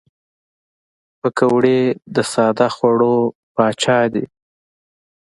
[1.19, 1.79] پکورې
[2.15, 3.17] د ساده خوړو
[3.55, 4.25] پاچا دي